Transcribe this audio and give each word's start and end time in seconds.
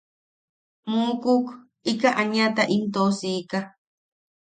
Muukuk, 0.89 1.45
ika 1.91 2.09
aniata 2.21 2.63
im 2.77 2.83
tosika. 2.93 3.59